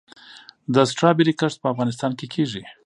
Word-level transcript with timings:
د 0.73 0.75
سټرابیري 0.91 1.33
کښت 1.39 1.57
په 1.61 1.67
افغانستان 1.73 2.11
کې 2.19 2.25
کیږي؟ 2.33 2.63